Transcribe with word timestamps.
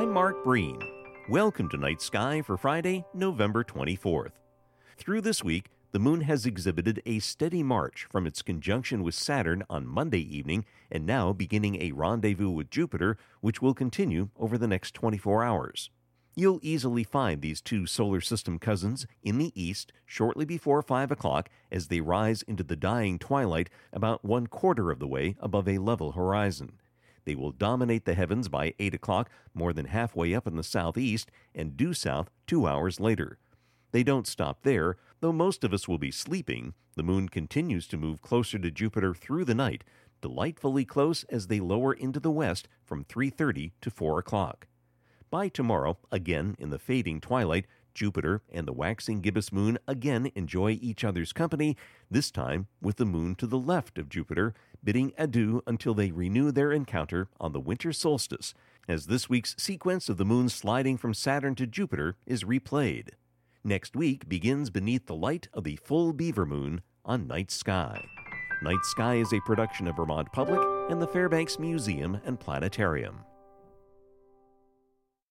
I'm 0.00 0.14
Mark 0.14 0.42
Breen. 0.44 0.78
Welcome 1.28 1.68
to 1.68 1.76
Night 1.76 2.00
Sky 2.00 2.40
for 2.40 2.56
Friday, 2.56 3.04
November 3.12 3.62
24th. 3.62 4.32
Through 4.96 5.20
this 5.20 5.44
week, 5.44 5.66
the 5.92 5.98
moon 5.98 6.22
has 6.22 6.46
exhibited 6.46 7.02
a 7.04 7.18
steady 7.18 7.62
march 7.62 8.06
from 8.10 8.26
its 8.26 8.40
conjunction 8.40 9.02
with 9.02 9.14
Saturn 9.14 9.62
on 9.68 9.86
Monday 9.86 10.22
evening 10.22 10.64
and 10.90 11.04
now 11.04 11.34
beginning 11.34 11.82
a 11.82 11.92
rendezvous 11.92 12.48
with 12.48 12.70
Jupiter, 12.70 13.18
which 13.42 13.60
will 13.60 13.74
continue 13.74 14.30
over 14.38 14.56
the 14.56 14.66
next 14.66 14.94
24 14.94 15.44
hours. 15.44 15.90
You'll 16.34 16.60
easily 16.62 17.04
find 17.04 17.42
these 17.42 17.60
two 17.60 17.84
solar 17.84 18.22
system 18.22 18.58
cousins 18.58 19.06
in 19.22 19.36
the 19.36 19.52
east 19.54 19.92
shortly 20.06 20.46
before 20.46 20.80
5 20.80 21.10
o'clock 21.10 21.50
as 21.70 21.88
they 21.88 22.00
rise 22.00 22.40
into 22.40 22.62
the 22.62 22.74
dying 22.74 23.18
twilight 23.18 23.68
about 23.92 24.24
one 24.24 24.46
quarter 24.46 24.90
of 24.90 24.98
the 24.98 25.06
way 25.06 25.36
above 25.40 25.68
a 25.68 25.76
level 25.76 26.12
horizon. 26.12 26.78
They 27.24 27.34
will 27.34 27.52
dominate 27.52 28.04
the 28.04 28.14
heavens 28.14 28.48
by 28.48 28.74
8 28.78 28.94
o'clock, 28.94 29.30
more 29.54 29.72
than 29.72 29.86
halfway 29.86 30.34
up 30.34 30.46
in 30.46 30.56
the 30.56 30.62
southeast, 30.62 31.30
and 31.54 31.76
due 31.76 31.94
south 31.94 32.30
two 32.46 32.66
hours 32.66 33.00
later. 33.00 33.38
They 33.92 34.02
don't 34.02 34.26
stop 34.26 34.62
there. 34.62 34.96
Though 35.20 35.32
most 35.32 35.64
of 35.64 35.74
us 35.74 35.86
will 35.86 35.98
be 35.98 36.10
sleeping, 36.10 36.74
the 36.96 37.02
moon 37.02 37.28
continues 37.28 37.86
to 37.88 37.96
move 37.96 38.22
closer 38.22 38.58
to 38.58 38.70
Jupiter 38.70 39.14
through 39.14 39.44
the 39.44 39.54
night, 39.54 39.84
delightfully 40.20 40.84
close 40.84 41.24
as 41.24 41.46
they 41.46 41.60
lower 41.60 41.92
into 41.92 42.20
the 42.20 42.30
west 42.30 42.68
from 42.84 43.04
3:30 43.04 43.72
to 43.80 43.90
4 43.90 44.18
o'clock. 44.18 44.66
By 45.30 45.48
tomorrow, 45.48 45.98
again 46.10 46.56
in 46.58 46.70
the 46.70 46.78
fading 46.78 47.20
twilight, 47.20 47.66
Jupiter 47.94 48.42
and 48.50 48.66
the 48.66 48.72
waxing 48.72 49.20
gibbous 49.20 49.52
moon 49.52 49.78
again 49.86 50.30
enjoy 50.34 50.78
each 50.80 51.04
other's 51.04 51.32
company, 51.32 51.76
this 52.10 52.30
time 52.30 52.66
with 52.80 52.96
the 52.96 53.04
moon 53.04 53.34
to 53.36 53.46
the 53.46 53.58
left 53.58 53.98
of 53.98 54.08
Jupiter, 54.08 54.54
bidding 54.82 55.12
adieu 55.18 55.62
until 55.66 55.94
they 55.94 56.10
renew 56.10 56.50
their 56.50 56.72
encounter 56.72 57.28
on 57.40 57.52
the 57.52 57.60
winter 57.60 57.92
solstice, 57.92 58.54
as 58.88 59.06
this 59.06 59.28
week's 59.28 59.54
sequence 59.58 60.08
of 60.08 60.16
the 60.16 60.24
moon 60.24 60.48
sliding 60.48 60.96
from 60.96 61.14
Saturn 61.14 61.54
to 61.56 61.66
Jupiter 61.66 62.16
is 62.26 62.44
replayed. 62.44 63.10
Next 63.62 63.94
week 63.94 64.28
begins 64.28 64.70
beneath 64.70 65.06
the 65.06 65.14
light 65.14 65.48
of 65.52 65.64
the 65.64 65.76
full 65.76 66.12
beaver 66.12 66.46
moon 66.46 66.80
on 67.04 67.26
Night 67.26 67.50
Sky. 67.50 68.02
Night 68.62 68.84
Sky 68.84 69.16
is 69.16 69.32
a 69.32 69.40
production 69.40 69.86
of 69.86 69.96
Vermont 69.96 70.32
Public 70.32 70.60
and 70.90 71.00
the 71.00 71.06
Fairbanks 71.06 71.58
Museum 71.58 72.20
and 72.24 72.40
Planetarium. 72.40 73.20